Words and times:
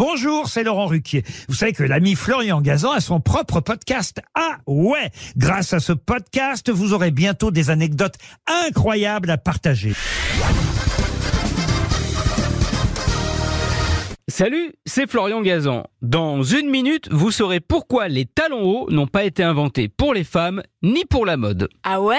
Bonjour, 0.00 0.48
c'est 0.48 0.64
Laurent 0.64 0.86
Ruquier. 0.86 1.24
Vous 1.46 1.54
savez 1.54 1.74
que 1.74 1.82
l'ami 1.82 2.14
Florian 2.14 2.62
Gazan 2.62 2.92
a 2.92 3.00
son 3.00 3.20
propre 3.20 3.60
podcast. 3.60 4.22
Ah 4.34 4.56
ouais 4.66 5.10
Grâce 5.36 5.74
à 5.74 5.78
ce 5.78 5.92
podcast, 5.92 6.70
vous 6.70 6.94
aurez 6.94 7.10
bientôt 7.10 7.50
des 7.50 7.68
anecdotes 7.68 8.14
incroyables 8.46 9.28
à 9.28 9.36
partager. 9.36 9.92
Salut, 14.26 14.72
c'est 14.86 15.06
Florian 15.06 15.42
Gazan. 15.42 15.84
Dans 16.00 16.42
une 16.42 16.70
minute, 16.70 17.10
vous 17.10 17.30
saurez 17.30 17.60
pourquoi 17.60 18.08
les 18.08 18.24
talons 18.24 18.62
hauts 18.62 18.90
n'ont 18.90 19.06
pas 19.06 19.24
été 19.24 19.42
inventés 19.42 19.90
pour 19.90 20.14
les 20.14 20.24
femmes 20.24 20.62
ni 20.82 21.04
pour 21.04 21.26
la 21.26 21.36
mode. 21.36 21.68
Ah 21.82 22.00
ouais? 22.00 22.16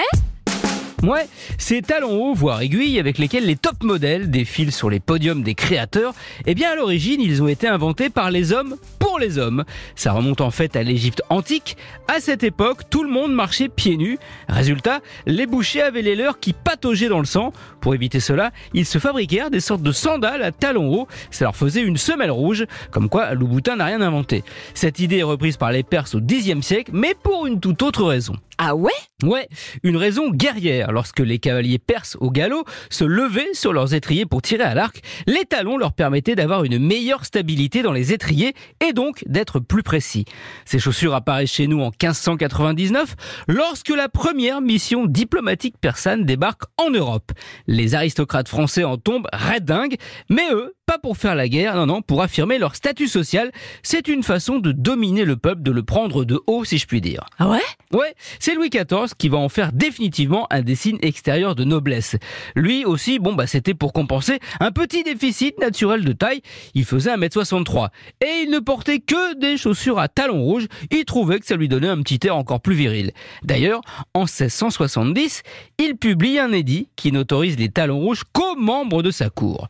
Ouais, 1.02 1.26
ces 1.58 1.82
talons 1.82 2.30
hauts, 2.30 2.34
voire 2.34 2.62
aiguilles, 2.62 3.00
avec 3.00 3.18
lesquels 3.18 3.44
les 3.44 3.56
top 3.56 3.82
modèles 3.82 4.30
défilent 4.30 4.70
sur 4.70 4.88
les 4.88 5.00
podiums 5.00 5.42
des 5.42 5.56
créateurs, 5.56 6.14
eh 6.46 6.54
bien 6.54 6.70
à 6.70 6.76
l'origine, 6.76 7.20
ils 7.20 7.42
ont 7.42 7.48
été 7.48 7.66
inventés 7.66 8.08
par 8.08 8.30
les 8.30 8.52
hommes 8.52 8.76
pour 9.00 9.18
les 9.18 9.36
hommes. 9.36 9.64
Ça 9.96 10.12
remonte 10.12 10.40
en 10.40 10.52
fait 10.52 10.76
à 10.76 10.84
l'Égypte 10.84 11.20
antique. 11.28 11.76
À 12.06 12.20
cette 12.20 12.44
époque, 12.44 12.88
tout 12.88 13.02
le 13.02 13.10
monde 13.10 13.34
marchait 13.34 13.68
pieds 13.68 13.96
nus. 13.96 14.16
Résultat, 14.48 15.00
les 15.26 15.46
bouchers 15.46 15.82
avaient 15.82 16.02
les 16.02 16.14
leurs 16.14 16.38
qui 16.38 16.52
pataugeaient 16.52 17.08
dans 17.08 17.18
le 17.18 17.24
sang. 17.24 17.52
Pour 17.80 17.96
éviter 17.96 18.20
cela, 18.20 18.52
ils 18.72 18.86
se 18.86 18.98
fabriquèrent 18.98 19.50
des 19.50 19.58
sortes 19.58 19.82
de 19.82 19.90
sandales 19.90 20.44
à 20.44 20.52
talons 20.52 20.94
hauts. 20.94 21.08
Ça 21.32 21.46
leur 21.46 21.56
faisait 21.56 21.82
une 21.82 21.96
semelle 21.96 22.30
rouge, 22.30 22.64
comme 22.92 23.08
quoi 23.08 23.34
Louboutin 23.34 23.74
n'a 23.74 23.86
rien 23.86 24.02
inventé. 24.02 24.44
Cette 24.74 25.00
idée 25.00 25.18
est 25.18 25.24
reprise 25.24 25.56
par 25.56 25.72
les 25.72 25.82
Perses 25.82 26.14
au 26.14 26.20
Xe 26.20 26.60
siècle, 26.60 26.92
mais 26.94 27.16
pour 27.20 27.46
une 27.46 27.58
toute 27.58 27.82
autre 27.82 28.04
raison. 28.04 28.36
Ah 28.64 28.76
ouais? 28.76 28.92
Ouais, 29.24 29.48
une 29.82 29.96
raison 29.96 30.30
guerrière. 30.30 30.92
Lorsque 30.92 31.18
les 31.18 31.40
cavaliers 31.40 31.80
perses 31.80 32.16
au 32.20 32.30
galop 32.30 32.64
se 32.90 33.02
levaient 33.04 33.54
sur 33.54 33.72
leurs 33.72 33.92
étriers 33.92 34.24
pour 34.24 34.40
tirer 34.40 34.62
à 34.62 34.74
l'arc, 34.74 35.00
les 35.26 35.44
talons 35.44 35.76
leur 35.76 35.92
permettaient 35.94 36.36
d'avoir 36.36 36.62
une 36.62 36.78
meilleure 36.78 37.24
stabilité 37.24 37.82
dans 37.82 37.90
les 37.90 38.12
étriers 38.12 38.54
et 38.80 38.92
donc 38.92 39.24
d'être 39.26 39.58
plus 39.58 39.82
précis. 39.82 40.26
Ces 40.64 40.78
chaussures 40.78 41.14
apparaissent 41.14 41.52
chez 41.52 41.66
nous 41.66 41.80
en 41.80 41.90
1599 41.90 43.16
lorsque 43.48 43.88
la 43.88 44.08
première 44.08 44.60
mission 44.60 45.06
diplomatique 45.06 45.78
persane 45.80 46.24
débarque 46.24 46.62
en 46.76 46.90
Europe. 46.90 47.32
Les 47.66 47.96
aristocrates 47.96 48.48
français 48.48 48.84
en 48.84 48.96
tombent 48.96 49.28
redingues, 49.32 49.96
mais 50.30 50.48
eux, 50.52 50.74
pas 50.86 50.98
pour 50.98 51.16
faire 51.16 51.34
la 51.34 51.48
guerre, 51.48 51.74
non, 51.76 51.86
non, 51.86 52.02
pour 52.02 52.22
affirmer 52.22 52.58
leur 52.58 52.76
statut 52.76 53.08
social. 53.08 53.50
C'est 53.82 54.08
une 54.08 54.22
façon 54.22 54.58
de 54.58 54.72
dominer 54.72 55.24
le 55.24 55.36
peuple, 55.36 55.62
de 55.62 55.70
le 55.70 55.82
prendre 55.82 56.24
de 56.24 56.40
haut, 56.46 56.64
si 56.64 56.78
je 56.78 56.86
puis 56.86 57.00
dire. 57.00 57.24
Ah 57.38 57.48
ouais? 57.48 57.60
Ouais, 57.92 58.14
c'est 58.40 58.51
Louis 58.54 58.70
XIV 58.70 59.14
qui 59.16 59.28
va 59.28 59.38
en 59.38 59.48
faire 59.48 59.72
définitivement 59.72 60.46
un 60.50 60.62
des 60.62 60.74
signes 60.74 60.98
extérieurs 61.02 61.54
de 61.54 61.64
noblesse. 61.64 62.16
Lui 62.54 62.84
aussi, 62.84 63.18
bon 63.18 63.34
bah 63.34 63.46
c'était 63.46 63.74
pour 63.74 63.92
compenser 63.92 64.38
un 64.60 64.72
petit 64.72 65.02
déficit 65.02 65.58
naturel 65.58 66.04
de 66.04 66.12
taille. 66.12 66.42
Il 66.74 66.84
faisait 66.84 67.14
1m63 67.14 67.88
et 68.20 68.42
il 68.44 68.50
ne 68.50 68.58
portait 68.58 69.00
que 69.00 69.38
des 69.38 69.56
chaussures 69.56 69.98
à 69.98 70.08
talons 70.08 70.42
rouges. 70.42 70.66
Il 70.90 71.04
trouvait 71.04 71.40
que 71.40 71.46
ça 71.46 71.56
lui 71.56 71.68
donnait 71.68 71.88
un 71.88 72.02
petit 72.02 72.26
air 72.26 72.36
encore 72.36 72.60
plus 72.60 72.74
viril. 72.74 73.12
D'ailleurs, 73.42 73.80
en 74.14 74.20
1670, 74.20 75.42
il 75.78 75.96
publie 75.96 76.38
un 76.38 76.52
édit 76.52 76.88
qui 76.96 77.12
n'autorise 77.12 77.58
les 77.58 77.68
talons 77.68 78.00
rouges 78.00 78.22
qu'aux 78.32 78.56
membres 78.56 79.02
de 79.02 79.10
sa 79.10 79.30
cour. 79.30 79.68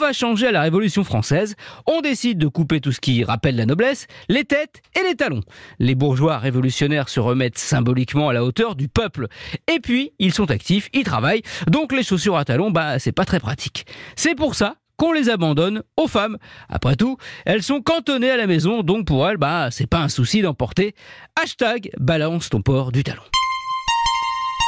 Va 0.00 0.12
changer 0.12 0.48
à 0.48 0.52
la 0.52 0.62
Révolution 0.62 1.04
française. 1.04 1.54
On 1.86 2.00
décide 2.00 2.38
de 2.38 2.48
couper 2.48 2.80
tout 2.80 2.90
ce 2.90 3.00
qui 3.00 3.22
rappelle 3.22 3.54
la 3.54 3.66
noblesse, 3.66 4.06
les 4.28 4.44
têtes 4.44 4.80
et 4.98 5.06
les 5.06 5.14
talons. 5.14 5.42
Les 5.78 5.94
bourgeois 5.94 6.38
révolutionnaires 6.38 7.08
se 7.10 7.20
remettent 7.20 7.58
symboliquement 7.58 8.30
à 8.30 8.32
la 8.32 8.42
hauteur 8.42 8.74
du 8.74 8.88
peuple. 8.88 9.28
Et 9.72 9.78
puis, 9.78 10.12
ils 10.18 10.32
sont 10.32 10.50
actifs, 10.50 10.88
ils 10.94 11.04
travaillent, 11.04 11.42
donc 11.68 11.92
les 11.92 12.02
chaussures 12.02 12.36
à 12.36 12.44
talons, 12.44 12.70
bah, 12.70 12.98
c'est 12.98 13.12
pas 13.12 13.26
très 13.26 13.40
pratique. 13.40 13.86
C'est 14.16 14.34
pour 14.34 14.54
ça 14.54 14.76
qu'on 14.96 15.12
les 15.12 15.28
abandonne 15.28 15.82
aux 15.96 16.08
femmes. 16.08 16.38
Après 16.68 16.96
tout, 16.96 17.18
elles 17.44 17.62
sont 17.62 17.82
cantonnées 17.82 18.30
à 18.30 18.36
la 18.38 18.46
maison, 18.46 18.82
donc 18.82 19.06
pour 19.06 19.28
elles, 19.28 19.36
bah, 19.36 19.68
c'est 19.70 19.86
pas 19.86 20.00
un 20.00 20.08
souci 20.08 20.40
d'emporter. 20.40 20.94
Hashtag 21.40 21.90
balance 21.98 22.48
ton 22.48 22.62
port 22.62 22.90
du 22.90 23.04
talon. 23.04 23.22